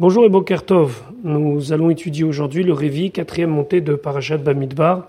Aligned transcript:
Bonjour 0.00 0.24
et 0.24 0.28
Bokertov. 0.28 1.02
Nous 1.24 1.72
allons 1.72 1.90
étudier 1.90 2.22
aujourd'hui 2.22 2.62
le 2.62 2.72
Révi, 2.72 3.10
quatrième 3.10 3.50
montée 3.50 3.80
de 3.80 3.96
Parashat 3.96 4.36
Bamidbar, 4.36 5.08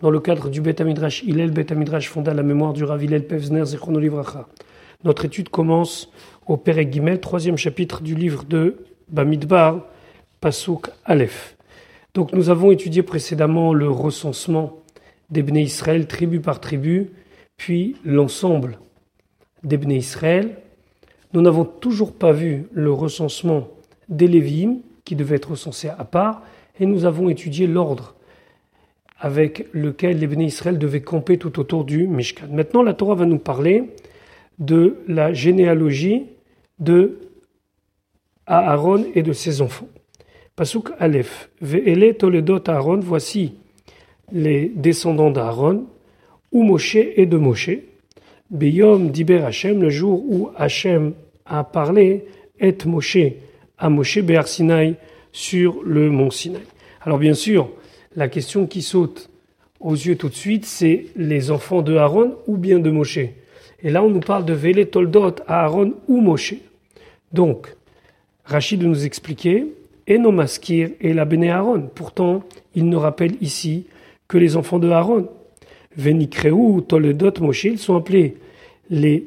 dans 0.00 0.10
le 0.10 0.18
cadre 0.18 0.48
du 0.48 0.60
Bet 0.60 0.82
Amidrash 0.82 1.22
Hillel, 1.22 1.52
Bet 1.52 1.70
Amidrash 1.70 2.08
fondé 2.08 2.32
à 2.32 2.34
la 2.34 2.42
mémoire 2.42 2.72
du 2.72 2.82
Rav 2.82 3.00
Hillel 3.00 3.28
Pevzner 3.28 3.64
Zichrono 3.64 4.00
Livracha. 4.00 4.48
Notre 5.04 5.24
étude 5.26 5.50
commence 5.50 6.10
au 6.48 6.56
Perek 6.56 6.92
Gimel, 6.92 7.20
troisième 7.20 7.56
chapitre 7.56 8.02
du 8.02 8.16
livre 8.16 8.42
de 8.42 8.78
Bamidbar, 9.08 9.82
Pasuk 10.40 10.90
Aleph. 11.04 11.56
Donc 12.12 12.32
nous 12.32 12.50
avons 12.50 12.72
étudié 12.72 13.04
précédemment 13.04 13.72
le 13.72 13.88
recensement 13.88 14.82
des 15.30 15.44
Bnei 15.44 15.62
Israël, 15.62 16.08
tribu 16.08 16.40
par 16.40 16.58
tribu, 16.58 17.12
puis 17.56 17.94
l'ensemble 18.04 18.80
des 19.62 19.76
Bnei 19.76 19.98
Israël. 19.98 20.56
Nous 21.34 21.40
n'avons 21.40 21.64
toujours 21.64 22.12
pas 22.12 22.32
vu 22.32 22.66
le 22.72 22.90
recensement 22.90 23.68
des 24.08 24.28
Lévi'im, 24.28 24.78
qui 25.04 25.16
devaient 25.16 25.36
être 25.36 25.50
recensés 25.50 25.88
à 25.88 26.04
part, 26.04 26.42
et 26.80 26.86
nous 26.86 27.04
avons 27.04 27.28
étudié 27.28 27.66
l'ordre 27.66 28.14
avec 29.18 29.66
lequel 29.72 30.18
les 30.18 30.26
bénis 30.26 30.46
Israël 30.46 30.78
devaient 30.78 31.02
camper 31.02 31.38
tout 31.38 31.58
autour 31.58 31.84
du 31.84 32.06
Mishkan. 32.06 32.48
Maintenant, 32.50 32.82
la 32.82 32.94
Torah 32.94 33.14
va 33.14 33.26
nous 33.26 33.38
parler 33.38 33.84
de 34.58 34.96
la 35.08 35.32
généalogie 35.32 36.26
de 36.78 37.20
Aaron 38.46 39.04
et 39.14 39.22
de 39.22 39.32
ses 39.32 39.62
enfants. 39.62 39.88
Pasuk 40.56 40.90
Aleph, 40.98 41.50
Ve'ele 41.60 42.16
Toledot 42.16 42.68
Aaron, 42.68 43.00
voici 43.00 43.54
les 44.32 44.70
descendants 44.74 45.30
d'Aaron, 45.30 45.86
ou 46.52 46.62
Moshe 46.62 46.96
et 46.96 47.26
de 47.26 47.36
Moshe. 47.36 47.70
Beyom 48.50 49.10
Diber 49.10 49.44
Hashem, 49.44 49.80
le 49.80 49.90
jour 49.90 50.22
où 50.28 50.50
Hashem 50.56 51.14
a 51.46 51.64
parlé, 51.64 52.26
et 52.60 52.76
Moshe 52.84 53.16
à 53.78 53.88
Moshe 53.88 54.18
Béar 54.20 54.48
Sinaï 54.48 54.96
sur 55.32 55.82
le 55.84 56.10
mont 56.10 56.30
Sinaï. 56.30 56.62
Alors 57.02 57.18
bien 57.18 57.34
sûr, 57.34 57.70
la 58.16 58.28
question 58.28 58.66
qui 58.66 58.82
saute 58.82 59.30
aux 59.80 59.94
yeux 59.94 60.16
tout 60.16 60.28
de 60.28 60.34
suite, 60.34 60.64
c'est 60.64 61.06
les 61.16 61.50
enfants 61.50 61.82
de 61.82 61.96
Aaron 61.96 62.36
ou 62.46 62.56
bien 62.56 62.78
de 62.78 62.90
Moshe. 62.90 63.18
Et 63.18 63.90
là, 63.90 64.02
on 64.02 64.08
nous 64.08 64.20
parle 64.20 64.44
de 64.44 64.54
Vélé 64.54 64.86
Toldot 64.86 65.34
à 65.46 65.64
Aaron 65.64 65.94
ou 66.08 66.20
Moshe. 66.20 66.54
Donc, 67.32 67.74
Rachid 68.44 68.82
nous 68.82 69.04
expliquer, 69.04 69.66
et 70.06 70.18
Nomaskir 70.18 70.90
et 71.00 71.12
la 71.12 71.24
Béné 71.24 71.50
Aaron. 71.50 71.90
Pourtant, 71.94 72.44
il 72.74 72.88
ne 72.88 72.96
rappelle 72.96 73.36
ici 73.40 73.86
que 74.28 74.38
les 74.38 74.56
enfants 74.56 74.78
de 74.78 74.90
Aaron. 74.90 75.28
Vénikreu, 75.96 76.82
Toldot, 76.82 77.32
Moshe, 77.40 77.64
ils 77.64 77.78
sont 77.78 77.96
appelés 77.96 78.36
les 78.90 79.26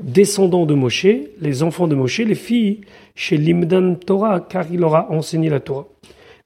descendants 0.00 0.66
de 0.66 0.74
Moshe, 0.74 1.06
les 1.40 1.62
enfants 1.62 1.88
de 1.88 1.94
Moshe, 1.94 2.20
les 2.20 2.34
filles 2.34 2.82
chez 3.18 3.36
l'Imdan 3.36 3.96
Torah, 3.96 4.38
car 4.38 4.66
il 4.72 4.84
aura 4.84 5.10
enseigné 5.10 5.50
la 5.50 5.58
Torah. 5.58 5.88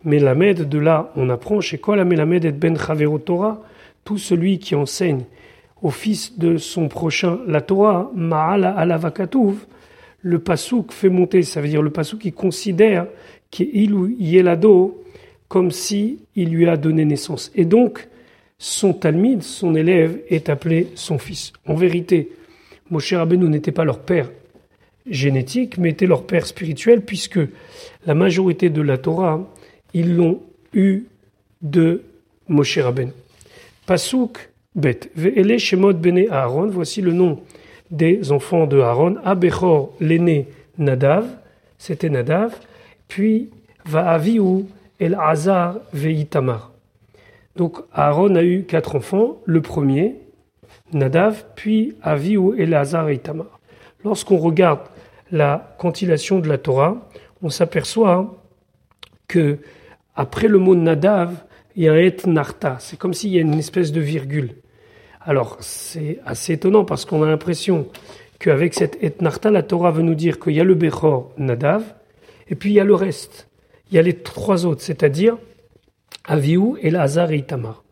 Mais 0.05 0.17
Melamed, 0.17 0.71
de 0.71 0.79
là, 0.79 1.13
on 1.17 1.29
apprend 1.29 1.61
chez 1.61 1.77
quoi 1.77 1.97
la 1.97 2.07
Melamed 2.07 2.47
et 2.47 2.51
Ben 2.51 2.79
Chavero 2.79 3.19
Torah, 3.19 3.61
tout 4.07 4.17
celui 4.17 4.59
qui 4.59 4.75
enseigne 4.75 5.25
au 5.83 5.91
fils 5.91 6.39
de 6.39 6.57
son 6.57 6.89
prochain 6.89 7.41
la 7.47 7.61
Torah, 7.61 8.11
Ma'ala 8.15 8.71
alavakatuv, 8.71 9.67
le 10.23 10.39
pasouk 10.39 10.93
fait 10.93 11.11
monter, 11.11 11.43
ça 11.43 11.61
veut 11.61 11.69
dire 11.69 11.83
le 11.83 11.91
pasouk 11.91 12.21
qui 12.21 12.33
considère 12.33 13.07
qu'il 13.51 13.93
ou 13.93 14.09
Yelado 14.09 15.05
comme 15.49 15.73
si 15.73 16.21
il 16.37 16.49
lui 16.49 16.67
a 16.71 16.79
donné 16.79 17.05
naissance. 17.05 17.53
Et 17.55 17.67
donc, 17.67 18.09
son 18.57 18.95
talmid, 18.95 19.43
son 19.43 19.75
élève, 19.75 20.21
est 20.31 20.49
appelé 20.49 20.89
son 20.95 21.19
fils. 21.19 21.53
En 21.67 21.75
vérité, 21.75 22.31
Moshe 22.89 23.13
Rabbeinu 23.13 23.47
n'était 23.51 23.73
pas 23.73 23.85
leur 23.85 23.99
père 23.99 24.31
génétique, 25.07 25.79
mais 25.79 25.91
était 25.91 26.07
leur 26.07 26.25
père 26.25 26.47
spirituel, 26.47 27.03
puisque 27.03 27.41
la 28.07 28.15
majorité 28.15 28.71
de 28.71 28.83
la 28.83 28.99
Torah, 28.99 29.41
ils 29.95 30.17
l'ont 30.17 30.41
eu 30.73 31.05
de 31.61 32.03
Moshe 32.49 32.79
Rabbeinu. 32.79 33.13
Pasuk 33.87 34.51
Bet. 34.75 35.11
Ve'ele 35.15 35.59
Shemot 35.59 35.93
Bene 35.95 36.27
Aaron, 36.31 36.69
voici 36.69 37.03
le 37.03 37.13
nom 37.13 37.41
des 37.91 38.33
enfants 38.33 38.67
de 38.67 38.81
Aaron. 38.81 39.17
Abechor, 39.25 39.95
l'aîné 40.01 40.49
Nadav, 40.79 41.27
c'était 41.79 42.09
Nadav, 42.09 42.55
puis 43.09 43.51
Va'aviou 43.85 44.67
El 44.99 45.17
Hazar 45.21 45.77
Ve'itamar. 45.93 46.73
Donc 47.57 47.79
Aaron 47.93 48.35
a 48.37 48.43
eu 48.43 48.63
quatre 48.63 48.97
enfants. 48.97 49.39
Le 49.45 49.61
premier, 49.61 50.15
Nadav, 50.93 51.45
puis 51.55 51.95
Avihu, 52.03 52.59
Elazar 52.59 53.09
et 53.09 53.15
Itamar. 53.15 53.61
Lorsqu'on 54.05 54.37
regarde 54.37 54.81
la 55.33 55.75
cantillation 55.79 56.39
de 56.39 56.49
la 56.49 56.59
Torah, 56.59 57.09
on 57.43 57.49
s'aperçoit 57.49 58.41
que 59.27 59.59
après 60.15 60.47
le 60.47 60.59
mot 60.59 60.77
Nadav, 60.77 61.35
il 61.75 61.85
y 61.85 61.89
a 61.89 61.93
un 61.93 61.97
et 61.97 62.15
narta. 62.27 62.77
C'est 62.79 62.99
comme 62.99 63.15
s'il 63.15 63.31
y 63.31 63.39
a 63.39 63.41
une 63.41 63.59
espèce 63.59 63.91
de 63.91 64.01
virgule. 64.01 64.55
Alors 65.23 65.57
c'est 65.61 66.21
assez 66.27 66.53
étonnant 66.53 66.85
parce 66.85 67.05
qu'on 67.05 67.23
a 67.23 67.27
l'impression 67.27 67.89
qu'avec 68.39 68.75
cette 68.75 69.03
et 69.03 69.13
narta, 69.21 69.51
la 69.51 69.63
Torah 69.63 69.91
veut 69.91 70.03
nous 70.03 70.15
dire 70.15 70.39
qu'il 70.39 70.53
y 70.53 70.61
a 70.61 70.65
le 70.65 70.75
Bechor 70.75 71.33
Nadav 71.39 71.83
et 72.49 72.55
puis 72.55 72.71
il 72.71 72.75
y 72.75 72.81
a 72.81 72.85
le 72.85 72.95
reste. 72.95 73.49
Il 73.91 73.97
y 73.97 73.99
a 73.99 74.03
les 74.03 74.15
trois 74.15 74.67
autres, 74.67 74.83
c'est-à-dire 74.83 75.39
Avihu, 76.25 76.77
Elazar 76.83 77.31
et 77.31 77.39
Itamar. 77.39 77.83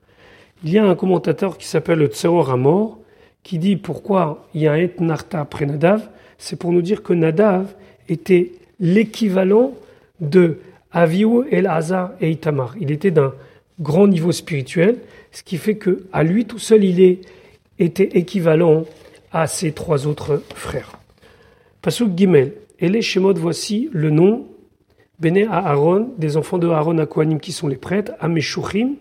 Il 0.62 0.72
y 0.72 0.78
a 0.78 0.84
un 0.84 0.94
commentateur 0.94 1.56
qui 1.56 1.66
s'appelle 1.66 1.98
le 1.98 2.10
Amor 2.50 2.98
qui 3.42 3.58
dit 3.58 3.76
pourquoi 3.76 4.46
il 4.52 4.60
y 4.60 4.68
a 4.68 4.72
un 4.72 4.76
Et 4.76 4.94
Narta 4.98 5.40
après 5.40 5.64
Nadav. 5.64 6.08
C'est 6.40 6.56
pour 6.56 6.72
nous 6.72 6.80
dire 6.80 7.02
que 7.02 7.12
Nadav 7.12 7.74
était 8.08 8.52
l'équivalent 8.80 9.74
de 10.20 10.58
Avihu, 10.90 11.44
El 11.52 11.66
Hazar 11.66 12.12
et 12.20 12.30
Itamar. 12.30 12.74
Il 12.80 12.90
était 12.90 13.10
d'un 13.10 13.34
grand 13.78 14.08
niveau 14.08 14.32
spirituel, 14.32 14.96
ce 15.32 15.42
qui 15.42 15.58
fait 15.58 15.76
que 15.76 16.06
à 16.12 16.24
lui 16.24 16.46
tout 16.46 16.58
seul, 16.58 16.82
il 16.82 17.18
était 17.78 18.18
équivalent 18.18 18.86
à 19.32 19.46
ses 19.46 19.72
trois 19.72 20.06
autres 20.06 20.42
frères. 20.54 20.98
Pasuk 21.82 22.16
Gimel. 22.16 22.54
Et 22.82 22.88
voici 23.36 23.90
le 23.92 24.08
nom 24.08 24.46
Bene 25.18 25.46
Aaron, 25.50 26.08
des 26.16 26.38
enfants 26.38 26.56
de 26.56 26.66
Aaron 26.68 26.96
à 26.96 27.04
Kohanim 27.04 27.38
qui 27.38 27.52
sont 27.52 27.68
les 27.68 27.76
prêtres, 27.76 28.12
à 28.18 28.28
Meshuchim, 28.28 28.94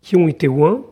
qui 0.00 0.14
ont 0.14 0.28
été 0.28 0.46
oints, 0.46 0.82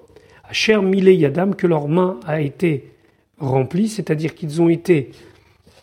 Cher 0.50 0.82
Milé 0.82 1.14
Yadam, 1.14 1.54
que 1.54 1.68
leur 1.68 1.86
main 1.86 2.18
a 2.26 2.40
été 2.40 2.90
remplie, 3.38 3.88
c'est-à-dire 3.88 4.34
qu'ils 4.34 4.60
ont 4.60 4.68
été 4.68 5.12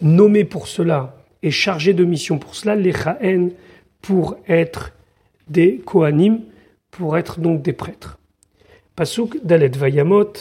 nommés 0.02 0.46
pour 0.46 0.68
cela 0.68 1.16
et 1.44 1.52
chargés 1.52 1.94
de 1.94 2.04
mission 2.04 2.38
pour 2.38 2.56
cela, 2.56 2.76
les 2.76 2.92
Chaen, 2.92 3.50
pour 4.02 4.38
être 4.48 4.94
des 5.48 5.78
Kohanim, 5.78 6.42
pour 6.92 7.18
être 7.18 7.40
donc 7.40 7.62
des 7.62 7.74
prêtres. 7.74 8.20
Pasuk 8.96 9.44
Dalet 9.44 9.70
Vayamot, 9.70 10.34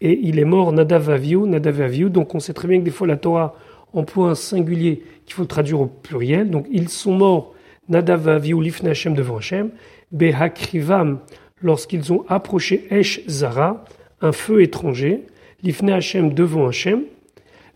et 0.00 0.18
il 0.22 0.38
est 0.38 0.44
mort 0.44 0.72
Nadav 0.72 1.10
Aviou, 1.10 1.46
Nadav 1.46 1.80
Aviou, 1.80 2.08
donc 2.08 2.34
on 2.34 2.40
sait 2.40 2.52
très 2.52 2.68
bien 2.68 2.78
que 2.78 2.84
des 2.84 2.90
fois 2.90 3.06
la 3.06 3.16
Torah 3.16 3.54
emploie 3.92 4.30
un 4.30 4.34
singulier 4.34 5.02
qu'il 5.26 5.34
faut 5.34 5.44
traduire 5.44 5.80
au 5.80 5.86
pluriel, 5.86 6.50
donc 6.50 6.66
ils 6.70 6.88
sont 6.88 7.12
morts 7.12 7.54
Nadav 7.88 8.28
Aviou, 8.28 8.60
Lifne 8.60 8.88
Hashem 8.88 9.14
devant 9.14 9.38
Hashem, 9.38 9.70
Behakrivam, 10.12 11.20
lorsqu'ils 11.62 12.12
ont 12.12 12.24
approché 12.28 12.86
Esh 12.90 13.26
Zara, 13.28 13.84
un 14.20 14.32
feu 14.32 14.62
étranger, 14.62 15.26
l'Ifne 15.62 15.90
Hashem 15.90 16.34
devant 16.34 16.68
Hashem, 16.68 17.02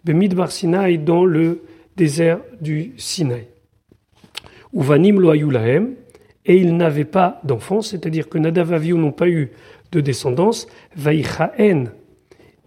Bemidbar 0.05 0.53
Sinaï 0.53 0.99
dans 0.99 1.25
le 1.25 1.63
désert 1.97 2.41
du 2.61 2.93
Sinaï. 2.97 3.47
Uvanim 4.73 5.21
lo 5.21 5.33
et 6.47 6.57
ils 6.57 6.77
n'avaient 6.77 7.05
pas 7.05 7.41
d'enfants, 7.45 7.81
c'est-à-dire 7.81 8.29
que 8.29 8.39
Nadav 8.39 8.73
Aviou 8.73 8.99
n'ont 8.99 9.13
pas 9.13 9.29
eu 9.29 9.53
de 9.93 10.01
descendance, 10.01 10.67
Vaïchaen, 10.97 11.87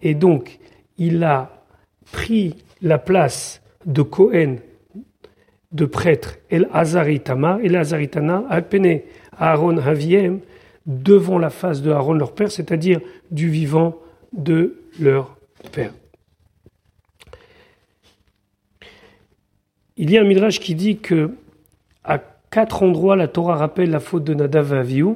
et 0.01 0.15
donc 0.15 0.59
il 0.97 1.23
a 1.23 1.63
pris 2.11 2.55
la 2.81 2.97
place 2.97 3.61
de 3.85 4.01
Cohen, 4.01 4.55
de 5.71 5.85
prêtre, 5.85 6.37
El 6.49 6.67
Azaritama, 6.71 7.59
El 7.63 7.75
Azaritana, 7.75 8.45
Alpene 8.49 9.01
Aaron 9.37 9.77
Haviem, 9.77 10.39
devant 10.85 11.37
la 11.37 11.49
face 11.49 11.81
de 11.81 11.91
Aaron, 11.91 12.13
leur 12.13 12.33
père, 12.33 12.51
c'est-à-dire 12.51 13.01
du 13.29 13.49
vivant 13.49 13.97
de 14.31 14.77
leur 14.99 15.37
père. 15.71 15.93
Il 19.99 20.11
y 20.11 20.17
a 20.17 20.21
un 20.21 20.25
midrash 20.25 20.59
qui 20.59 20.75
dit 20.75 20.97
que 20.97 21.31
à 22.03 22.19
quatre 22.51 22.83
endroits 22.83 23.15
la 23.15 23.27
Torah 23.27 23.55
rappelle 23.55 23.89
la 23.89 23.99
faute 23.99 24.23
de 24.23 24.35
Nadav 24.35 24.71
et 24.71 24.77
Avihu, 24.77 25.15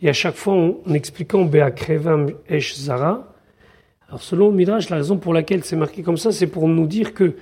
et 0.00 0.08
à 0.08 0.12
chaque 0.12 0.36
fois 0.36 0.54
en, 0.54 0.94
expliquant 0.94 1.44
Be'akrevam 1.44 2.30
Esh 2.48 2.76
Zara. 2.76 3.34
Alors 4.08 4.22
selon 4.22 4.50
le 4.50 4.54
midrash, 4.54 4.90
la 4.90 4.98
raison 4.98 5.16
pour 5.16 5.34
laquelle 5.34 5.64
c'est 5.64 5.74
marqué 5.74 6.04
comme 6.04 6.18
ça, 6.18 6.30
c'est 6.30 6.46
pour 6.46 6.68
nous 6.68 6.86
dire 6.86 7.14
que 7.14 7.34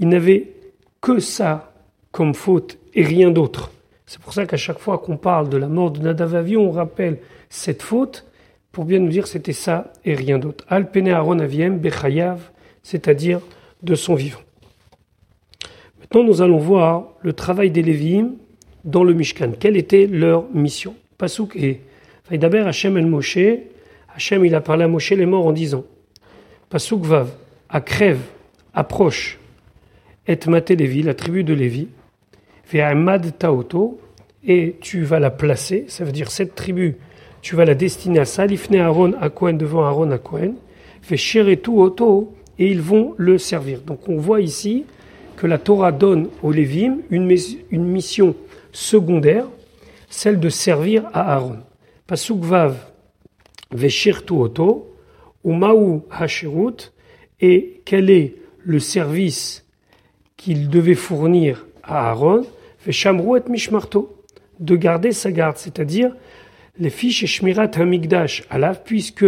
il 0.00 0.08
n'avait 0.08 0.54
que 1.00 1.20
ça 1.20 1.72
comme 2.10 2.34
faute 2.34 2.78
et 2.94 3.04
rien 3.04 3.30
d'autre. 3.30 3.70
C'est 4.04 4.20
pour 4.20 4.32
ça 4.32 4.44
qu'à 4.44 4.56
chaque 4.56 4.80
fois 4.80 4.98
qu'on 4.98 5.18
parle 5.18 5.48
de 5.48 5.56
la 5.56 5.68
mort 5.68 5.92
de 5.92 6.00
Nadav 6.00 6.34
on 6.56 6.72
rappelle 6.72 7.18
cette 7.48 7.82
faute 7.82 8.26
pour 8.72 8.84
bien 8.84 8.98
nous 8.98 9.08
dire 9.08 9.28
c'était 9.28 9.52
ça 9.52 9.92
et 10.04 10.14
rien 10.14 10.38
d'autre. 10.38 10.64
Alpene 10.68 11.10
Aaron 11.10 11.38
Aviem 11.38 11.78
Bechayav, 11.78 12.50
c'est-à-dire 12.82 13.40
de 13.84 13.94
son 13.94 14.16
vivant. 14.16 14.40
Maintenant, 16.10 16.26
nous 16.26 16.40
allons 16.40 16.58
voir 16.58 17.08
le 17.20 17.34
travail 17.34 17.70
des 17.70 17.82
Lévim 17.82 18.30
dans 18.84 19.04
le 19.04 19.12
Mishkan. 19.12 19.52
Quelle 19.60 19.76
était 19.76 20.06
leur 20.06 20.44
mission? 20.54 20.94
Pasuk 21.18 21.54
et 21.56 21.80
d'abord 22.32 22.66
Hachem 22.66 22.96
el 22.96 23.06
Moshe. 23.06 23.38
Hachem, 24.14 24.44
il 24.46 24.54
a 24.54 24.62
parlé 24.62 24.84
à 24.84 24.88
Moshe 24.88 25.10
les 25.10 25.26
morts 25.26 25.46
en 25.46 25.52
disant 25.52 25.84
Pasuk 26.70 27.02
Vav, 27.04 27.30
à 27.68 27.82
crève, 27.82 28.20
approche, 28.72 29.38
et 30.26 30.38
maté 30.46 30.76
Lévi, 30.76 31.02
la 31.02 31.12
tribu 31.12 31.44
de 31.44 31.52
Lévi, 31.52 31.88
mad 32.72 33.38
Taoto, 33.38 34.00
et 34.46 34.76
tu 34.80 35.02
vas 35.02 35.20
la 35.20 35.30
placer, 35.30 35.84
ça 35.88 36.04
veut 36.04 36.12
dire 36.12 36.30
cette 36.30 36.54
tribu, 36.54 36.96
tu 37.42 37.54
vas 37.54 37.66
la 37.66 37.74
destiner 37.74 38.20
à 38.20 38.24
Salifne 38.24 38.76
Aaron 38.76 39.12
à 39.20 39.28
Cohen 39.28 39.54
devant 39.54 39.84
Aaron 39.84 40.10
à 40.10 40.18
Cohen, 40.18 40.54
tout 41.62 41.80
Oto, 41.80 42.34
et 42.58 42.66
ils 42.66 42.80
vont 42.80 43.14
le 43.18 43.36
servir. 43.38 43.82
Donc 43.82 44.08
on 44.08 44.16
voit 44.16 44.40
ici 44.40 44.84
que 45.38 45.46
la 45.46 45.58
Torah 45.58 45.92
donne 45.92 46.28
aux 46.42 46.50
Lévim 46.50 46.98
une, 47.10 47.24
mission 47.70 48.34
secondaire, 48.72 49.46
celle 50.10 50.40
de 50.40 50.48
servir 50.48 51.06
à 51.12 51.32
Aaron. 51.34 51.60
Pasuk 52.08 52.42
Vav, 52.42 52.76
tout 54.26 54.40
Oto, 54.40 54.96
ou 55.44 55.52
Maou 55.52 56.02
Hashirut, 56.10 56.92
et 57.40 57.82
quel 57.84 58.10
est 58.10 58.34
le 58.64 58.80
service 58.80 59.64
qu'il 60.36 60.68
devait 60.68 60.96
fournir 60.96 61.66
à 61.84 62.08
Aaron, 62.10 62.44
fait 62.78 62.90
et 62.90 63.50
Mishmarto, 63.50 64.24
de 64.58 64.74
garder 64.74 65.12
sa 65.12 65.30
garde, 65.30 65.56
c'est-à-dire 65.56 66.16
les 66.80 66.90
fiches 66.90 67.22
et 67.22 67.28
Shmirat 67.28 67.70
Hamikdash, 67.76 68.42
alav, 68.50 68.82
puisque 68.84 69.24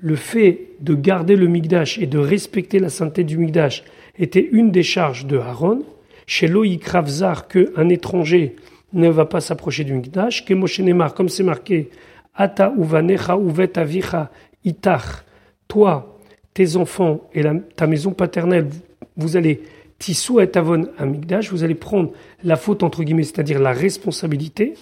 le 0.00 0.16
fait 0.16 0.68
de 0.78 0.94
garder 0.94 1.34
le 1.34 1.48
Migdash 1.48 1.98
et 1.98 2.06
de 2.06 2.18
respecter 2.18 2.78
la 2.78 2.88
sainteté 2.88 3.24
du 3.24 3.36
Migdash 3.36 3.82
était 4.18 4.48
une 4.52 4.70
des 4.70 4.82
charges 4.82 5.26
de 5.26 5.38
Aaron, 5.38 5.82
chez 6.26 6.48
Loïc 6.48 6.86
Ravzar, 6.86 7.48
qu'un 7.48 7.88
étranger 7.88 8.56
ne 8.92 9.08
va 9.08 9.24
pas 9.24 9.40
s'approcher 9.40 9.84
du 9.84 9.94
Migdash, 9.94 10.44
que 10.44 10.54
Moshe 10.54 10.80
comme 11.14 11.28
c'est 11.28 11.42
marqué, 11.42 11.90
Ata 12.34 12.72
uvanecha 12.76 13.36
uvet 13.36 13.78
avicha 13.78 14.30
itach, 14.64 15.24
toi, 15.66 16.18
tes 16.54 16.76
enfants 16.76 17.28
et 17.34 17.42
ta 17.76 17.86
maison 17.86 18.12
paternelle, 18.12 18.68
vous 19.16 19.36
allez 19.36 19.62
tissou 19.98 20.40
et 20.40 20.50
avon 20.56 20.88
amigdash, 20.98 21.50
vous 21.50 21.64
allez 21.64 21.74
prendre 21.74 22.12
la 22.44 22.56
faute 22.56 22.82
entre 22.82 23.02
guillemets, 23.02 23.24
c'est-à-dire 23.24 23.58
la 23.58 23.72
responsabilité. 23.72 24.74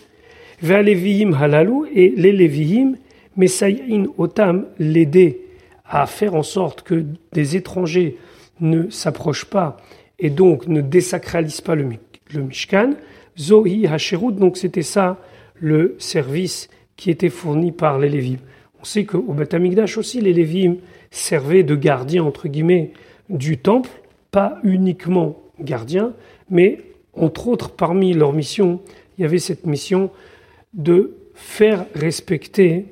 Vers 0.62 0.82
les 0.82 1.26
halalou 1.38 1.86
et 1.92 2.12
les 2.16 2.32
lévihim, 2.32 2.96
mesayin 3.36 4.06
otam, 4.16 4.66
l'aider 4.78 5.42
à 5.88 6.06
faire 6.06 6.34
en 6.34 6.42
sorte 6.42 6.82
que 6.82 7.04
des 7.32 7.56
étrangers 7.56 8.16
ne 8.60 8.90
s'approchent 8.90 9.44
pas 9.46 9.76
et 10.18 10.30
donc 10.30 10.66
ne 10.66 10.80
désacralisent 10.80 11.60
pas 11.60 11.74
le, 11.74 11.86
Mishkan. 12.34 12.94
Zohi 13.38 13.86
Hacherut, 13.86 14.32
donc 14.32 14.56
c'était 14.56 14.82
ça 14.82 15.18
le 15.54 15.94
service 15.98 16.68
qui 16.96 17.10
était 17.10 17.28
fourni 17.28 17.70
par 17.70 17.98
les 17.98 18.08
Lévim. 18.08 18.38
On 18.80 18.84
sait 18.84 19.04
qu'au 19.04 19.32
Beth 19.32 19.54
aussi, 19.96 20.20
les 20.20 20.32
Lévim 20.32 20.76
servaient 21.10 21.62
de 21.62 21.76
gardiens, 21.76 22.24
entre 22.24 22.48
guillemets, 22.48 22.92
du 23.28 23.58
temple, 23.58 23.90
pas 24.30 24.58
uniquement 24.64 25.42
gardiens, 25.60 26.12
mais 26.50 26.80
entre 27.12 27.48
autres, 27.48 27.70
parmi 27.70 28.12
leurs 28.12 28.32
missions, 28.32 28.80
il 29.16 29.22
y 29.22 29.24
avait 29.24 29.38
cette 29.38 29.66
mission 29.66 30.10
de 30.74 31.16
faire 31.34 31.86
respecter 31.94 32.86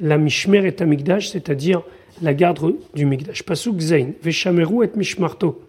la 0.00 0.18
Mishmer 0.18 0.66
et 0.66 0.82
Amigdash, 0.82 1.28
c'est-à-dire 1.28 1.82
la 2.22 2.34
garde 2.34 2.74
du 2.94 3.06
Migdash. 3.06 3.42
Pasuk 3.42 3.80
Zain, 3.80 4.12
Veshameru 4.22 4.84
et 4.84 4.90
Mishmarto. 4.96 5.62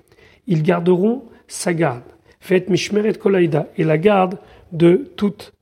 Ils 0.48 0.64
garderont 0.64 1.24
sa 1.48 1.74
garde. 1.74 2.04
Fait 2.40 2.70
Mishmer 2.70 3.08
et 3.10 3.14
Kolaïda, 3.14 3.68
et 3.78 3.84
la 3.84 3.98
garde 3.98 4.38
de 4.72 5.12
toute 5.16 5.54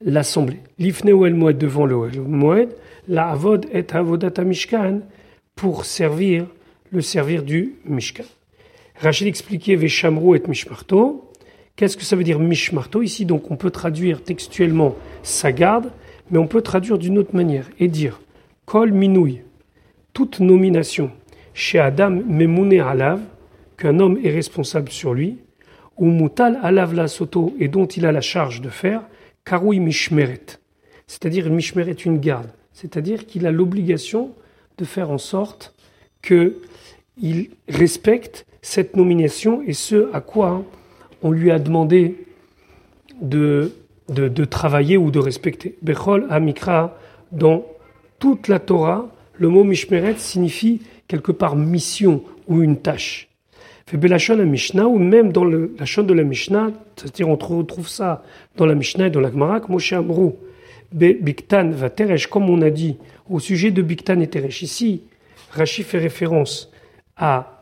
l'assemblée. 0.00 0.60
L'ifne 0.78 1.08
el 1.08 1.34
moed 1.34 1.58
devant 1.58 1.86
le 1.86 2.10
moed, 2.22 2.74
la 3.08 3.28
avod 3.28 3.66
et 3.72 3.86
avodat 3.92 4.42
mishkan 4.44 5.00
pour 5.54 5.84
servir 5.84 6.46
le 6.90 7.00
servir 7.00 7.42
du 7.42 7.76
mishkan. 7.84 8.24
Rachid 9.00 9.26
expliquait 9.26 9.76
veshamru 9.76 10.36
et 10.36 10.42
mishmarto. 10.46 11.30
Qu'est-ce 11.76 11.96
que 11.96 12.04
ça 12.04 12.16
veut 12.16 12.24
dire 12.24 12.38
mishmarto? 12.38 13.02
Ici 13.02 13.24
Donc 13.24 13.50
on 13.50 13.56
peut 13.56 13.70
traduire 13.70 14.22
textuellement 14.22 14.94
sa 15.22 15.52
garde, 15.52 15.90
mais 16.30 16.38
on 16.38 16.46
peut 16.46 16.62
traduire 16.62 16.98
d'une 16.98 17.18
autre 17.18 17.34
manière 17.34 17.68
et 17.80 17.88
dire 17.88 18.20
kol 18.66 18.92
minouy, 18.92 19.40
toute 20.12 20.40
nomination 20.40 21.10
chez 21.54 21.78
Adam 21.78 22.10
memouné 22.10 22.80
alav, 22.80 23.20
qu'un 23.76 23.98
homme 24.00 24.18
est 24.22 24.30
responsable 24.30 24.90
sur 24.90 25.14
lui, 25.14 25.38
ou 25.96 26.06
mutal 26.06 26.58
alav 26.62 26.94
la 26.94 27.08
soto 27.08 27.54
et 27.58 27.68
dont 27.68 27.86
il 27.86 28.06
a 28.06 28.12
la 28.12 28.20
charge 28.20 28.60
de 28.60 28.68
faire, 28.68 29.02
karoui 29.44 29.80
mishmeret. 29.80 30.58
C'est-à-dire, 31.06 31.50
mishmeret, 31.50 31.92
une 31.92 32.18
garde. 32.18 32.48
C'est-à-dire 32.72 33.26
qu'il 33.26 33.46
a 33.46 33.52
l'obligation 33.52 34.32
de 34.78 34.84
faire 34.84 35.10
en 35.10 35.18
sorte 35.18 35.74
qu'il 36.22 37.50
respecte 37.68 38.46
cette 38.62 38.96
nomination 38.96 39.62
et 39.62 39.74
ce 39.74 40.12
à 40.12 40.20
quoi 40.20 40.64
on 41.22 41.30
lui 41.30 41.50
a 41.50 41.58
demandé 41.58 42.26
de, 43.20 43.72
de, 44.08 44.44
travailler 44.44 44.96
ou 44.96 45.10
de 45.10 45.18
respecter. 45.18 45.76
Bechol 45.82 46.26
Amikra, 46.30 46.98
dans 47.30 47.64
toute 48.24 48.48
la 48.48 48.58
Torah, 48.58 49.10
le 49.34 49.50
mot 49.50 49.64
Mishmeret 49.64 50.14
signifie 50.16 50.80
quelque 51.08 51.30
part 51.30 51.56
mission 51.56 52.22
ou 52.48 52.62
une 52.62 52.78
tâche. 52.78 53.28
Fait 53.86 53.98
Belachon 53.98 54.36
la 54.36 54.46
Mishnah, 54.46 54.86
ou 54.88 54.96
même 54.96 55.30
dans 55.30 55.44
le, 55.44 55.74
la 55.78 55.84
chaîne 55.84 56.06
de 56.06 56.14
la 56.14 56.22
Mishnah, 56.22 56.70
c'est-à-dire 56.96 57.28
on 57.28 57.36
retrouve 57.36 57.86
ça 57.86 58.24
dans 58.56 58.64
la 58.64 58.74
Mishnah 58.74 59.08
et 59.08 59.10
dans 59.10 59.20
la 59.20 59.30
Gemara, 59.30 59.60
Moshe 59.68 59.92
Amrou, 59.92 60.38
Biktan 60.90 61.68
va 61.72 61.90
Teresh, 61.90 62.28
comme 62.28 62.48
on 62.48 62.62
a 62.62 62.70
dit 62.70 62.96
au 63.28 63.40
sujet 63.40 63.70
de 63.70 63.82
Biktan 63.82 64.20
et 64.20 64.26
Teresh. 64.26 64.62
Ici, 64.62 65.02
Rashi 65.50 65.82
fait 65.82 65.98
référence 65.98 66.72
à 67.18 67.60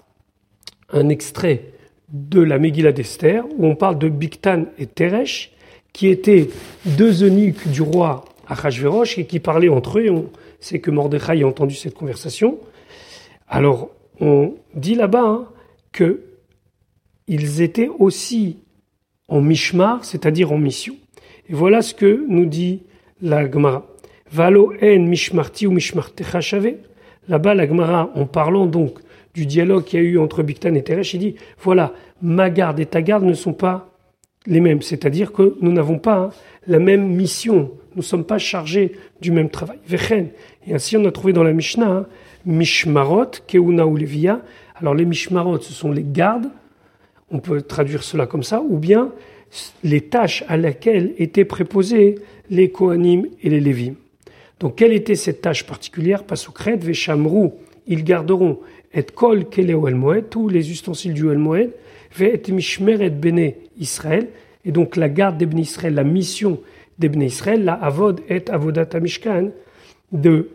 un 0.92 1.08
extrait 1.08 1.72
de 2.08 2.40
la 2.40 2.60
Megillah 2.60 2.92
d'Esther, 2.92 3.44
où 3.58 3.66
on 3.66 3.74
parle 3.74 3.98
de 3.98 4.08
Biktan 4.08 4.66
et 4.78 4.86
Teresh, 4.86 5.50
qui 5.92 6.06
étaient 6.06 6.50
deux 6.86 7.24
eunuques 7.24 7.66
du 7.66 7.82
roi 7.82 8.24
Achashverosh 8.46 9.18
et 9.18 9.26
qui 9.26 9.40
parlaient 9.40 9.68
entre 9.68 9.98
eux. 9.98 10.10
On 10.10 10.30
sait 10.64 10.80
que 10.80 10.90
Mordechai 10.90 11.42
a 11.42 11.46
entendu 11.46 11.74
cette 11.74 11.94
conversation. 11.94 12.58
Alors, 13.48 13.90
on 14.20 14.54
dit 14.74 14.94
là-bas, 14.94 15.24
hein, 15.24 15.48
qu'ils 15.92 17.60
étaient 17.60 17.90
aussi 17.98 18.58
en 19.28 19.40
mishmar, 19.40 20.04
c'est-à-dire 20.04 20.52
en 20.52 20.58
mission. 20.58 20.94
Et 21.48 21.54
voilà 21.54 21.82
ce 21.82 21.94
que 21.94 22.24
nous 22.28 22.46
dit 22.46 22.82
la 23.20 23.50
Gemara. 23.50 23.86
Valo 24.30 24.72
en 24.82 24.98
mishmarti 25.00 25.66
ou 25.66 25.72
mishmartecha 25.72 26.40
Là-bas, 27.28 27.54
la 27.54 27.66
Gemara, 27.68 28.10
en 28.14 28.26
parlant 28.26 28.66
donc 28.66 28.98
du 29.34 29.46
dialogue 29.46 29.84
qu'il 29.84 30.02
y 30.02 30.02
a 30.02 30.06
eu 30.06 30.18
entre 30.18 30.42
Biktan 30.42 30.74
et 30.74 30.82
Teresh, 30.82 31.14
il 31.14 31.20
dit, 31.20 31.34
voilà, 31.60 31.92
ma 32.20 32.50
garde 32.50 32.80
et 32.80 32.86
ta 32.86 33.02
garde 33.02 33.24
ne 33.24 33.34
sont 33.34 33.52
pas 33.52 33.90
les 34.46 34.60
mêmes. 34.60 34.82
C'est-à-dire 34.82 35.32
que 35.32 35.56
nous 35.60 35.72
n'avons 35.72 35.98
pas 35.98 36.16
hein, 36.16 36.30
la 36.66 36.78
même 36.78 37.06
mission. 37.06 37.70
Nous 37.94 38.02
ne 38.02 38.06
sommes 38.06 38.24
pas 38.24 38.38
chargés 38.38 38.92
du 39.20 39.30
même 39.30 39.50
travail. 39.50 39.78
Vechen. 39.86 40.28
Et 40.66 40.74
ainsi, 40.74 40.96
on 40.96 41.04
a 41.04 41.12
trouvé 41.12 41.32
dans 41.32 41.44
la 41.44 41.52
Mishnah, 41.52 41.90
hein, 41.90 42.06
Mishmarot, 42.44 43.30
Keuna 43.46 43.86
ou 43.86 43.96
Levia, 43.96 44.42
alors 44.76 44.94
les 44.94 45.04
mishmarot, 45.04 45.60
ce 45.60 45.72
sont 45.72 45.92
les 45.92 46.04
gardes, 46.04 46.48
on 47.30 47.38
peut 47.38 47.62
traduire 47.62 48.02
cela 48.02 48.26
comme 48.26 48.42
ça, 48.42 48.60
ou 48.60 48.78
bien 48.78 49.12
les 49.84 50.00
tâches 50.00 50.44
à 50.48 50.56
laquelle 50.56 51.14
étaient 51.18 51.44
préposés 51.44 52.16
les 52.50 52.70
Kohanim 52.70 53.26
et 53.42 53.48
les 53.48 53.60
Lévim. 53.60 53.94
Donc 54.58 54.76
quelle 54.76 54.92
était 54.92 55.14
cette 55.14 55.40
tâche 55.40 55.64
particulière? 55.64 56.24
Pasukret, 56.24 56.76
Veshamrou, 56.76 57.54
ils 57.86 58.02
garderont 58.02 58.58
et 58.94 59.06
kol 59.14 59.48
keleo 59.48 59.88
el 59.88 59.94
moed, 59.94 60.28
tous 60.28 60.48
les 60.48 60.70
ustensiles 60.70 61.14
du 61.14 61.30
el 61.30 61.38
moed, 61.38 61.70
ve 62.14 62.38
mishmeret 62.50 63.10
bene 63.10 63.52
Israël, 63.78 64.28
et 64.64 64.72
donc 64.72 64.96
la 64.96 65.08
garde 65.08 65.38
des 65.38 65.60
Israël, 65.60 65.94
la 65.94 66.04
mission 66.04 66.60
des 66.98 67.08
Israël, 67.24 67.64
la 67.64 67.74
avod 67.74 68.20
et 68.28 68.44
avodat 68.50 69.00
mishkan, 69.00 69.50
de 70.12 70.50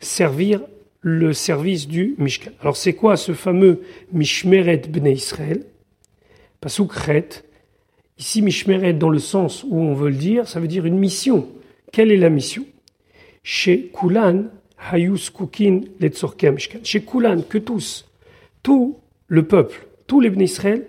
servir 0.00 0.60
le 1.00 1.32
service 1.32 1.88
du 1.88 2.14
Mishkan. 2.18 2.50
Alors 2.60 2.76
c'est 2.76 2.92
quoi 2.92 3.16
ce 3.16 3.32
fameux 3.32 3.82
Mishmeret 4.12 4.82
Bnei 4.88 5.14
Israël? 5.14 5.64
Ici, 8.18 8.42
Mishmeret, 8.42 8.92
dans 8.92 9.08
le 9.08 9.18
sens 9.18 9.64
où 9.64 9.78
on 9.78 9.94
veut 9.94 10.10
le 10.10 10.16
dire, 10.16 10.46
ça 10.46 10.60
veut 10.60 10.68
dire 10.68 10.84
une 10.84 10.98
mission. 10.98 11.48
Quelle 11.90 12.12
est 12.12 12.18
la 12.18 12.28
mission? 12.28 12.66
Chez 13.42 13.90
Kulan, 13.98 14.44
Hayus 14.92 15.30
Kukin, 15.34 15.80
Mishkan. 16.00 16.80
Chez 16.82 17.02
Kulan, 17.02 17.40
que 17.48 17.56
tous, 17.56 18.06
tout 18.62 18.98
le 19.26 19.46
peuple, 19.46 19.86
tous 20.06 20.20
les 20.20 20.28
Bnei 20.28 20.44
Israël 20.44 20.86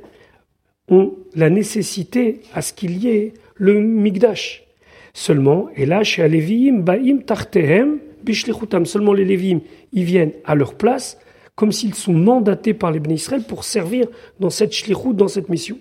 ont 0.90 1.14
la 1.34 1.50
nécessité 1.50 2.42
à 2.54 2.62
ce 2.62 2.74
qu'il 2.74 3.02
y 3.02 3.08
ait 3.08 3.34
le 3.56 3.80
Migdash. 3.80 4.66
Seulement, 5.14 5.70
et 5.76 5.86
là, 5.86 6.04
chez 6.04 6.28
Baim 6.28 7.18
Tartehem, 7.26 8.00
Bishlichutam, 8.24 8.86
seulement 8.86 9.14
les 9.14 9.26
Lévim, 9.26 9.60
ils 9.94 10.04
viennent 10.04 10.34
à 10.46 10.56
leur 10.56 10.76
place 10.76 11.18
comme 11.56 11.72
s'ils 11.72 11.96
sont 11.96 12.14
mandatés 12.14 12.74
par 12.74 12.92
les 12.92 13.02
Israël 13.14 13.44
pour 13.48 13.64
servir 13.64 14.08
dans 14.40 14.50
cette 14.50 14.74
dans 15.14 15.28
cette 15.28 15.50
mission. 15.50 15.78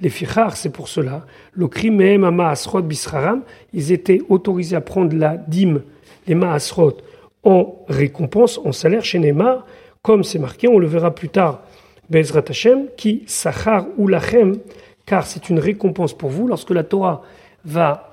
Les 0.00 0.10
fichar, 0.10 0.56
c'est 0.56 0.70
pour 0.70 0.88
cela. 0.88 1.26
Le 1.52 1.66
crime 1.66 2.00
Asrot 2.40 2.82
Bisraram, 2.82 3.42
ils 3.72 3.90
étaient 3.90 4.20
autorisés 4.28 4.76
à 4.76 4.80
prendre 4.80 5.16
la 5.16 5.36
dîme, 5.36 5.82
les 6.26 6.34
Maasrot, 6.34 6.98
en 7.42 7.84
récompense, 7.88 8.58
en 8.64 8.72
salaire 8.72 9.04
chez 9.04 9.18
Neymar, 9.18 9.66
comme 10.02 10.22
c'est 10.22 10.38
marqué, 10.38 10.68
on 10.68 10.78
le 10.78 10.86
verra 10.86 11.14
plus 11.14 11.28
tard, 11.28 11.62
Bezrat 12.08 12.44
Hashem, 12.48 12.86
qui 12.96 13.24
Sachar 13.26 13.86
ou 13.96 14.08
Lachem, 14.08 14.56
car 15.04 15.26
c'est 15.26 15.50
une 15.50 15.58
récompense 15.58 16.16
pour 16.16 16.30
vous. 16.30 16.46
Lorsque 16.46 16.70
la 16.70 16.84
Torah 16.84 17.22
va 17.64 18.07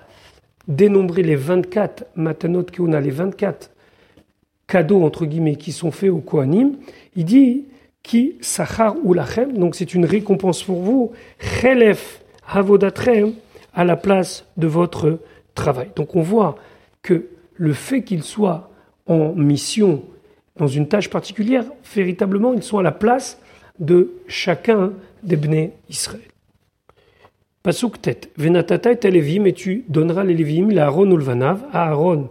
dénombrer 0.68 1.24
les 1.24 1.36
24 1.36 2.06
matanot 2.16 2.66
qu'on 2.76 2.94
a, 2.94 3.00
les 3.00 3.12
24 3.12 3.72
cadeaux, 4.68 5.04
entre 5.04 5.26
guillemets, 5.26 5.56
qui 5.56 5.72
sont 5.72 5.92
faits 5.92 6.10
au 6.10 6.20
Kohanim, 6.20 6.78
il 7.16 7.26
dit 7.26 7.66
qui 8.04 8.36
sachar 8.42 8.96
ou 9.04 9.14
lachem, 9.14 9.58
donc 9.58 9.76
c'est 9.76 9.94
une 9.94 10.06
récompense 10.06 10.64
pour 10.64 10.82
vous, 10.82 11.12
chelef 11.40 12.22
havodatrem, 12.48 13.34
à 13.74 13.84
la 13.84 13.98
place 13.98 14.46
de 14.58 14.68
votre 14.68 15.20
travail. 15.54 15.90
Donc 15.96 16.16
on 16.16 16.22
voit 16.22 16.56
que 17.02 17.26
le 17.56 17.74
fait 17.74 18.04
qu'ils 18.04 18.24
soient 18.24 18.70
en 19.06 19.34
mission 19.34 20.04
dans 20.58 20.68
une 20.68 20.88
tâche 20.88 21.10
particulière, 21.10 21.66
véritablement, 21.94 22.54
ils 22.54 22.64
sont 22.64 22.78
à 22.78 22.84
la 22.84 22.92
place 22.92 23.40
de 23.80 24.14
chacun 24.28 24.94
des 25.24 25.36
Bnei 25.36 25.74
Israël. 25.90 26.22
Pasuk 27.66 28.00
tet, 28.00 28.30
venatata 28.38 28.92
et 28.92 29.00
et 29.04 29.54
tu 29.54 29.86
donneras 29.90 30.24
les 30.24 30.36
Lévim, 30.36 30.70
la 30.70 30.86
Aaron 30.86 31.10
ou 31.10 31.20
à 31.74 31.90
Aaron 31.90 32.30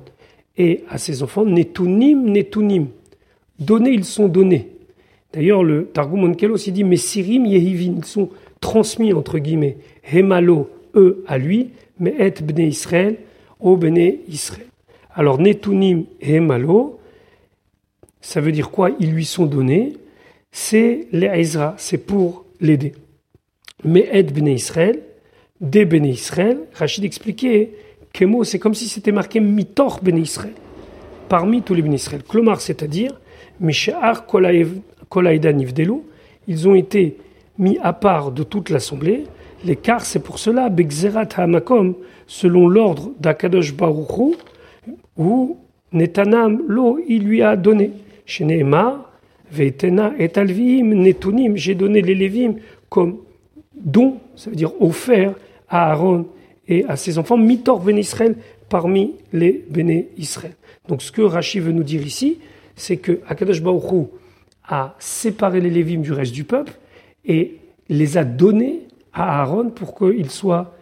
et 0.56 0.84
à 0.88 0.96
ses 0.96 1.24
enfants, 1.24 1.44
netunim, 1.44 2.30
netunim. 2.30 2.86
Donnés, 3.58 3.90
ils 3.90 4.04
sont 4.04 4.28
donnés. 4.28 4.70
D'ailleurs, 5.32 5.64
le 5.64 5.86
Targum 5.86 6.22
Onkel 6.22 6.52
aussi 6.52 6.70
dit 6.70 6.84
Messirim 6.84 7.46
Yehivin, 7.46 7.96
ils 7.98 8.04
sont 8.04 8.30
transmis 8.60 9.12
entre 9.12 9.40
guillemets. 9.40 9.78
Hemalo, 10.04 10.70
eux 10.94 11.24
à 11.26 11.36
lui, 11.36 11.70
mais 11.98 12.14
et 12.16 12.30
bne 12.30 12.68
Israël, 12.68 13.16
au 13.58 13.76
bne 13.76 14.18
Israël. 14.28 14.68
Alors, 15.16 15.40
Netunim 15.40 16.04
et 16.20 16.34
Hemalo, 16.34 17.00
ça 18.20 18.40
veut 18.40 18.52
dire 18.52 18.70
quoi? 18.70 18.90
Ils 19.00 19.10
lui 19.10 19.24
sont 19.24 19.46
donnés. 19.46 19.94
C'est 20.52 21.08
les 21.10 21.44
c'est 21.76 21.98
pour 21.98 22.44
l'aider. 22.60 22.92
Mais 23.82 24.08
et 24.12 24.22
bne 24.22 24.46
Israël, 24.46 25.00
des 25.61 25.84
bne 25.84 26.06
Israël, 26.06 26.58
Rachid 26.75 27.04
expliquait 27.04 27.70
Kemo, 28.12 28.44
c'est 28.44 28.58
comme 28.58 28.75
si 28.75 28.88
c'était 28.88 29.12
marqué 29.12 29.40
Mitor 29.40 30.00
bne 30.02 30.18
Israël, 30.18 30.54
parmi 31.28 31.62
tous 31.62 31.75
les 31.75 31.82
bne 31.82 31.94
Israël. 31.94 32.23
Klomar, 32.28 32.61
c'est-à-dire, 32.61 33.20
Misha'ar 33.61 34.26
ils 36.46 36.68
ont 36.68 36.75
été 36.75 37.16
mis 37.58 37.78
à 37.78 37.92
part 37.92 38.32
de 38.32 38.42
toute 38.42 38.70
l'assemblée. 38.70 39.25
L'écart, 39.64 40.04
c'est 40.04 40.18
pour 40.18 40.38
cela, 40.38 40.68
Begzerat 40.68 41.28
Hamakom, 41.37 41.94
selon 42.26 42.68
l'ordre 42.68 43.12
d'Akadosh 43.20 43.75
Baruchou, 43.75 44.34
où 45.16 45.58
Netanam, 45.92 46.62
l'eau, 46.66 46.99
il 47.08 47.25
lui 47.25 47.42
a 47.42 47.56
donné. 47.56 47.92
Chez 48.26 48.44
Nehemar, 48.44 49.12
et 49.56 50.30
Alvim, 50.34 50.94
Netunim, 50.94 51.56
j'ai 51.56 51.75
donné 51.75 52.02
les 52.02 52.14
Lévim 52.14 52.56
comme 52.88 53.18
don, 53.84 54.18
ça 54.34 54.50
veut 54.50 54.56
dire 54.56 54.72
offert 54.82 55.34
à 55.68 55.90
Aaron 55.92 56.26
et 56.66 56.84
à 56.86 56.96
ses 56.96 57.18
enfants, 57.18 57.36
Mitor 57.36 57.80
Ben 57.80 57.98
Israël, 57.98 58.36
parmi 58.68 59.14
les 59.32 59.64
Béné 59.68 60.08
Israël. 60.16 60.54
Donc 60.88 61.02
ce 61.02 61.12
que 61.12 61.22
Rashi 61.22 61.60
veut 61.60 61.72
nous 61.72 61.84
dire 61.84 62.04
ici, 62.04 62.38
c'est 62.76 62.96
que 62.96 63.20
Akadosh 63.28 63.62
Baruchou 63.62 64.10
a 64.66 64.94
séparé 64.98 65.60
les 65.60 65.70
Lévim 65.70 66.00
du 66.00 66.12
reste 66.12 66.32
du 66.32 66.44
peuple 66.44 66.72
et 67.24 67.58
les 67.88 68.16
a 68.16 68.24
donnés 68.24 68.80
à 69.12 69.42
Aaron 69.42 69.70
pour 69.70 69.96
qu'il 69.96 70.30
soit 70.30 70.74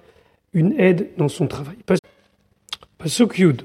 une 0.54 0.78
aide 0.78 1.08
dans 1.16 1.28
son 1.28 1.46
travail. 1.46 1.76
Pasuk 2.98 3.38
Yud. 3.38 3.62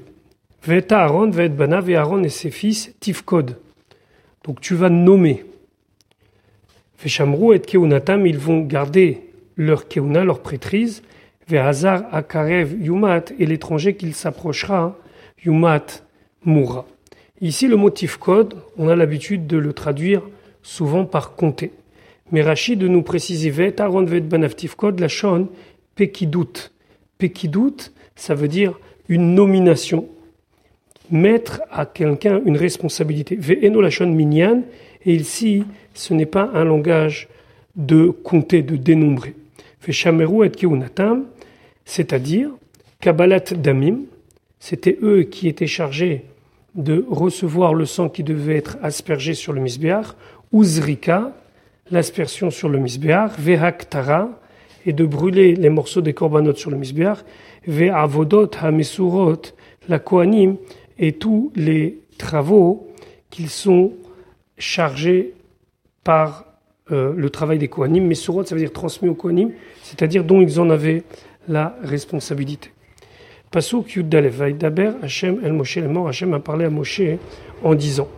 Veta 0.64 1.04
Aaron, 1.04 1.30
Vet 1.30 1.50
Banav 1.50 1.88
et 1.88 1.96
Aaron 1.96 2.24
et 2.24 2.28
ses 2.28 2.50
fils 2.50 2.92
Tifkod. 3.00 3.56
Donc 4.44 4.60
tu 4.60 4.74
vas 4.74 4.90
nommer. 4.90 5.44
Feshamrou 6.96 7.52
et 7.52 7.60
Keunatam, 7.60 8.26
ils 8.26 8.38
vont 8.38 8.62
garder 8.62 9.27
leur 9.58 9.88
Keuna, 9.88 10.24
leur 10.24 10.40
prêtrise. 10.40 11.02
Akarev 11.50 12.74
Yumat 12.80 13.24
et 13.38 13.46
l'étranger 13.46 13.94
qu'il 13.94 14.14
s'approchera, 14.14 14.98
Yumat 15.44 16.04
mourra. 16.44 16.86
Ici, 17.40 17.68
le 17.68 17.76
mot 17.76 17.90
tifkod, 17.90 18.54
on 18.76 18.88
a 18.88 18.96
l'habitude 18.96 19.46
de 19.46 19.56
le 19.56 19.72
traduire 19.72 20.22
souvent 20.62 21.04
par 21.04 21.34
compter. 21.34 21.72
Mais 22.32 22.42
Rachid 22.42 22.82
nous 22.82 23.02
préciser 23.02 23.50
vet 23.50 23.74
vet 23.80 24.20
banav 24.20 24.54
tifkod 24.54 25.00
la 25.00 25.08
shon 25.08 25.48
pekidout. 25.94 26.70
Pekidout, 27.16 27.92
ça 28.14 28.34
veut 28.34 28.48
dire 28.48 28.78
une 29.08 29.34
nomination. 29.34 30.06
Mettre 31.10 31.62
à 31.70 31.86
quelqu'un 31.86 32.42
une 32.44 32.58
responsabilité. 32.58 33.38
La 33.38 33.90
shon 33.90 34.08
minyan. 34.08 34.62
Et 35.06 35.14
ici, 35.14 35.64
ce 35.94 36.12
n'est 36.12 36.26
pas 36.26 36.50
un 36.52 36.64
langage 36.64 37.28
de 37.76 38.10
compter, 38.10 38.62
de 38.62 38.76
dénombrer. 38.76 39.34
Feshameru 39.80 40.46
et 40.46 40.52
c'est-à-dire 41.84 42.50
Kabbalat 43.00 43.40
Damim, 43.56 44.00
c'était 44.58 44.98
eux 45.02 45.22
qui 45.22 45.48
étaient 45.48 45.66
chargés 45.66 46.24
de 46.74 47.04
recevoir 47.08 47.74
le 47.74 47.86
sang 47.86 48.08
qui 48.08 48.22
devait 48.22 48.56
être 48.56 48.78
aspergé 48.82 49.34
sur 49.34 49.52
le 49.52 49.60
misbéar, 49.60 50.16
uzrika, 50.52 51.32
l'aspersion 51.90 52.50
sur 52.50 52.68
le 52.68 52.78
misbéar, 52.78 53.30
vehaktara, 53.38 54.30
et 54.86 54.92
de 54.92 55.04
brûler 55.04 55.54
les 55.54 55.70
morceaux 55.70 56.00
des 56.00 56.14
korbanot 56.14 56.54
sur 56.54 56.70
le 56.70 56.76
misbéar, 56.76 57.24
ve'avodot 57.66 58.50
hamesurot, 58.60 59.42
la 59.88 59.98
koanim, 59.98 60.56
et 60.98 61.12
tous 61.12 61.52
les 61.54 62.00
travaux 62.16 62.88
qu'ils 63.30 63.50
sont 63.50 63.92
chargés 64.56 65.34
par 66.04 66.47
euh, 66.90 67.12
le 67.16 67.30
travail 67.30 67.58
des 67.58 67.68
koanim. 67.68 68.06
Mesurot, 68.06 68.44
ça 68.44 68.54
veut 68.54 68.60
dire 68.60 68.72
transmis 68.72 69.08
aux 69.08 69.14
koanim, 69.14 69.50
c'est-à-dire 69.82 70.24
dont 70.24 70.40
ils 70.40 70.60
en 70.60 70.70
avaient 70.70 71.02
la 71.48 71.76
responsabilité. 71.82 72.70
Pasuk 73.50 73.96
Yuddalev, 73.96 74.36
Vaïdaber, 74.36 74.92
Hachem 75.02 75.40
El 75.42 75.54
Moshe 75.54 75.76
le 75.76 75.88
mort, 75.88 76.08
Hachem 76.08 76.34
a 76.34 76.40
parlé 76.40 76.66
à 76.66 76.70
Moshe 76.70 77.00
en 77.62 77.74
disant 77.74 78.08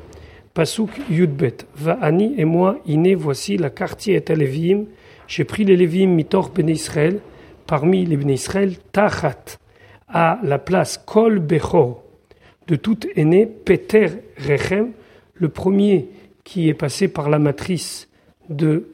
Pasuk 0.54 0.90
Yudbet, 1.08 1.58
Va'ani 1.76 2.34
et 2.36 2.44
moi, 2.44 2.80
Iné, 2.86 3.14
voici 3.14 3.56
la 3.56 3.70
quartier 3.70 4.14
est 4.14 4.30
à 4.30 4.34
Lévim, 4.34 4.86
j'ai 5.28 5.44
pris 5.44 5.64
les 5.64 5.76
Lévim 5.76 6.08
mitor 6.08 6.50
ben 6.50 6.68
Israël, 6.68 7.20
parmi 7.68 8.04
les 8.04 8.16
ben 8.16 8.30
Israël, 8.30 8.76
Tachat, 8.90 9.58
à 10.08 10.40
la 10.42 10.58
place 10.58 10.98
Kol 10.98 11.38
Bechor, 11.38 12.02
de 12.66 12.74
tout 12.74 12.98
aîné, 13.14 13.46
Peter 13.46 14.08
Rechem, 14.36 14.90
le 15.34 15.48
premier 15.48 16.08
qui 16.42 16.68
est 16.68 16.74
passé 16.74 17.06
par 17.06 17.30
la 17.30 17.38
matrice 17.38 18.08
de 18.50 18.88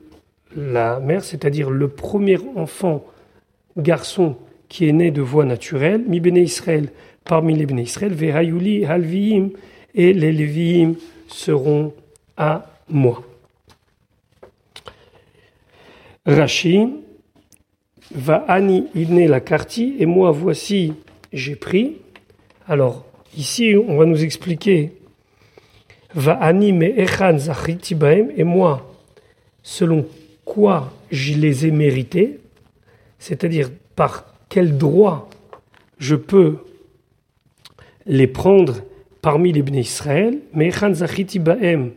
la 0.54 1.00
mère, 1.00 1.24
c'est-à-dire 1.24 1.70
le 1.70 1.88
premier 1.88 2.38
enfant 2.54 3.04
garçon 3.76 4.36
qui 4.68 4.88
est 4.88 4.92
né 4.92 5.10
de 5.10 5.22
voie 5.22 5.44
naturelle, 5.44 6.04
mi 6.06 6.20
béné 6.20 6.42
Israël 6.42 6.90
parmi 7.24 7.56
les 7.56 7.66
béné 7.66 7.82
Israël, 7.82 8.14
verayuli 8.14 8.84
halviim, 8.84 9.50
et 9.94 10.12
les 10.12 10.32
léviim 10.32 10.94
seront 11.26 11.92
à 12.36 12.66
moi. 12.88 13.22
Rashi, 16.24 16.88
va 18.14 18.36
ani 18.48 18.86
idne 18.94 19.26
la 19.26 19.40
karti, 19.40 19.96
et 19.98 20.06
moi 20.06 20.30
voici 20.30 20.92
j'ai 21.32 21.56
pris. 21.56 21.96
Alors, 22.68 23.04
ici, 23.36 23.74
on 23.76 23.96
va 23.96 24.06
nous 24.06 24.22
expliquer 24.22 24.92
va 26.14 26.32
ani 26.32 26.72
me 26.72 26.98
echan 26.98 27.36
baem, 27.96 28.30
et 28.36 28.44
moi, 28.44 28.95
selon 29.66 30.06
quoi 30.44 30.92
je 31.10 31.34
les 31.34 31.66
ai 31.66 31.72
mérités, 31.72 32.38
c'est-à-dire 33.18 33.68
par 33.96 34.32
quel 34.48 34.78
droit 34.78 35.28
je 35.98 36.14
peux 36.14 36.58
les 38.06 38.28
prendre 38.28 38.76
parmi 39.20 39.52
les 39.52 39.62
Bnei 39.62 39.80
Israël, 39.80 40.38
mais 40.54 40.70
Baem, 41.40 41.90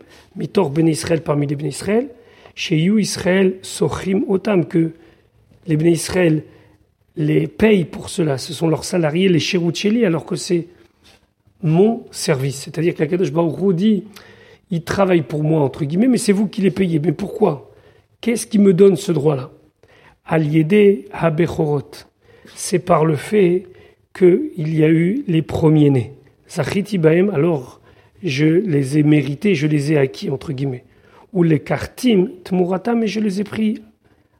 Israël 0.88 1.22
parmi 1.22 1.46
les 1.46 1.56
Bnei 1.56 1.70
Israël, 1.70 2.10
chez 2.56 2.78
Israël 2.78 3.58
Sochim 3.62 4.24
Otam, 4.28 4.66
que 4.66 4.94
les 5.68 5.78
Bnei 5.78 5.92
Israël 5.92 6.44
les 7.18 7.46
payent 7.46 7.86
pour 7.86 8.10
cela, 8.10 8.40
ce 8.40 8.52
sont 8.52 8.68
leurs 8.68 8.84
salariés, 8.84 9.30
les 9.30 9.40
Cheroucheli, 9.40 10.06
alors 10.06 10.26
que 10.26 10.36
c'est 10.36 10.66
mon 11.62 12.04
service. 12.10 12.62
C'est-à-dire 12.62 12.96
qu'Akadosh 12.96 13.32
Baruch 13.32 13.76
dit, 13.76 14.06
ils 14.72 14.84
travaillent 14.84 15.24
pour 15.24 15.44
moi, 15.44 15.62
entre 15.62 15.86
guillemets, 15.86 16.08
mais 16.08 16.18
c'est 16.18 16.32
vous 16.32 16.48
qui 16.48 16.62
les 16.62 16.72
payez. 16.72 17.00
Mais 17.00 17.12
pourquoi? 17.12 17.72
Qu'est-ce 18.22 18.48
qui 18.48 18.60
me 18.60 18.74
donne 18.74 18.96
ce 18.96 19.12
droit-là? 19.12 19.52
Aliede 20.26 21.06
Habechorot 21.12 22.10
c'est 22.56 22.80
par 22.80 23.06
le 23.06 23.16
fait 23.16 23.68
qu'il 24.14 24.76
y 24.76 24.84
a 24.84 24.90
eu 24.90 25.24
les 25.28 25.42
premiers-nés. 25.42 26.14
Zachiti 26.50 26.98
Baem, 26.98 27.30
alors 27.30 27.80
je 28.24 28.46
les 28.46 28.98
ai 28.98 29.04
mérités, 29.04 29.56
je 29.56 29.68
les 29.68 29.94
ai 29.94 29.98
acquis, 29.98 30.30
entre 30.30 30.52
guillemets. 30.52 30.84
ou 31.32 31.44
les 31.44 31.60
kartim 31.60 32.30
tmuratam, 32.44 33.04
et 33.04 33.08
je 33.08 33.20
les 33.20 33.40
ai 33.40 33.44
pris 33.44 33.84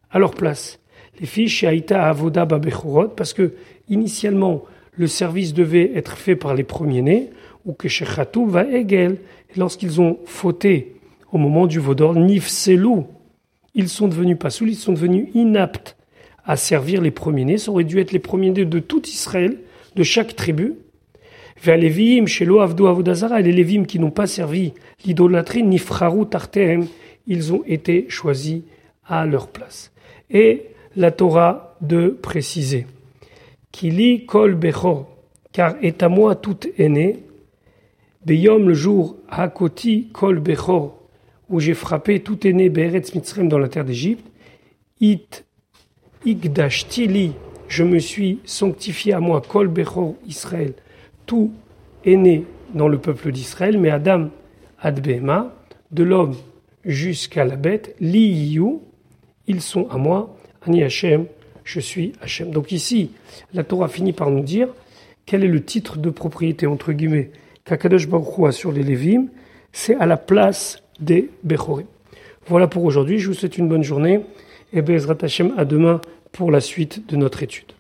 à 0.10 0.18
leur 0.18 0.34
place. 0.34 0.80
Les 1.20 1.28
filles 1.28 1.48
chez 1.48 1.68
Aïta 1.68 2.04
Avoda 2.04 2.46
Babechorot, 2.46 3.10
parce 3.10 3.34
que 3.34 3.54
initialement 3.90 4.64
le 4.98 5.06
service 5.08 5.54
devait 5.54 5.92
être 5.96 6.18
fait 6.18 6.36
par 6.36 6.56
les 6.56 6.64
premiers-nés, 6.64 7.30
ou 7.66 7.74
que 7.74 7.88
chez 7.88 8.06
Khatou 8.06 8.48
va 8.48 8.66
Egel, 8.66 9.18
lorsqu'ils 9.56 10.02
ont 10.02 10.20
fauté 10.26 10.96
au 11.32 11.38
moment 11.38 11.68
du 11.68 11.80
Vaudor, 11.80 12.16
Nifselou, 12.16 13.08
ils 13.76 13.90
sont 13.90 14.08
devenus 14.08 14.38
pas 14.38 14.50
ils 14.50 14.76
sont 14.76 14.94
devenus 14.94 15.30
inaptes 15.34 15.96
à 16.44 16.56
servir 16.56 17.02
les 17.02 17.12
premiers-nés. 17.12 17.58
Ça 17.58 17.72
aurait 17.72 17.84
dû 17.84 18.00
être 18.00 18.12
les 18.12 18.20
premiers-nés 18.20 18.66
de 18.66 18.80
tout 18.80 19.06
Israël, 19.08 19.60
de 19.96 20.04
chaque 20.04 20.36
tribu. 20.36 20.76
Vers 21.62 21.78
les 21.78 21.90
Vim, 21.90 22.26
chez 22.26 22.46
Loavdo 22.46 22.88
Avodazara, 22.88 23.42
les 23.42 23.52
Lévim 23.52 23.84
qui 23.84 24.00
n'ont 24.00 24.12
pas 24.12 24.28
servi 24.28 24.74
l'idolâtrie, 25.06 25.62
Nifraru 25.62 26.26
Tartem, 26.26 26.88
ils 27.28 27.54
ont 27.54 27.64
été 27.68 28.06
choisis 28.08 28.62
à 29.06 29.26
leur 29.26 29.50
place. 29.50 29.92
Et 30.32 30.68
la 30.96 31.12
Torah 31.12 31.78
de 31.82 32.18
préciser 32.22 32.88
Kili 33.72 34.26
kol 34.26 34.56
bechor, 34.56 35.08
car 35.52 35.76
est 35.82 36.02
à 36.02 36.10
moi 36.10 36.36
tout 36.36 36.58
aîné, 36.78 37.18
Beyom 38.30 38.68
le 38.68 38.76
jour 38.76 39.18
Hakoti 39.28 40.10
kol 40.14 40.38
bechor, 40.38 40.96
où 41.50 41.60
j'ai 41.60 41.74
frappé 41.74 42.20
tout 42.20 42.46
aîné 42.46 42.70
Beretz 42.70 43.16
Mitzrem 43.16 43.50
dans 43.50 43.58
la 43.58 43.70
terre 43.70 43.86
d'Égypte, 43.86 44.24
It 45.02 45.46
Igdashtili, 46.24 47.32
je 47.68 47.84
me 47.84 47.98
suis 47.98 48.38
sanctifié 48.46 49.14
à 49.14 49.20
moi, 49.20 49.42
Kol 49.42 49.68
Bechor 49.68 50.14
Israël, 50.28 50.74
tout 51.26 51.52
aîné 52.06 52.46
dans 52.76 52.88
le 52.88 53.00
peuple 53.00 53.32
d'Israël, 53.32 53.80
mais 53.80 53.90
Adam 53.90 54.30
Adbema, 54.80 55.56
de 55.90 56.04
l'homme 56.04 56.36
jusqu'à 56.86 57.46
la 57.46 57.56
bête, 57.56 57.96
Li 58.00 58.60
ils 59.48 59.62
sont 59.62 59.90
à 59.90 59.98
moi, 59.98 60.38
Ani 60.68 60.84
Hashem, 60.84 61.26
je 61.64 61.80
suis 61.80 62.14
Hashem. 62.22 62.52
Donc 62.52 62.72
ici, 62.72 63.10
la 63.56 63.64
Torah 63.64 63.88
finit 63.88 64.14
par 64.14 64.30
nous 64.30 64.44
dire 64.44 64.68
quel 65.26 65.44
est 65.44 65.48
le 65.48 65.66
titre 65.66 65.98
de 65.98 66.12
propriété, 66.12 66.68
entre 66.68 66.94
guillemets, 66.94 67.32
qu'Akadosh 67.70 68.08
sur 68.52 68.72
les 68.72 68.84
Lévim, 68.84 69.28
c'est 69.72 69.96
à 69.96 70.06
la 70.06 70.18
place 70.18 70.82
des 71.00 71.30
Bechorim. 71.44 71.86
Voilà 72.48 72.68
pour 72.68 72.84
aujourd'hui, 72.84 73.20
je 73.20 73.28
vous 73.28 73.34
souhaite 73.34 73.58
une 73.58 73.70
bonne 73.70 73.84
journée 73.84 74.22
et 74.74 74.82
Bezrat 74.82 75.18
Hashem 75.22 75.54
à 75.56 75.66
demain 75.66 76.02
pour 76.32 76.52
la 76.52 76.62
suite 76.62 77.08
de 77.08 77.16
notre 77.16 77.44
étude. 77.44 77.74